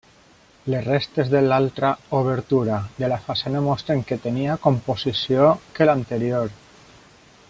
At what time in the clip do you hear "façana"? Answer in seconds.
3.27-3.61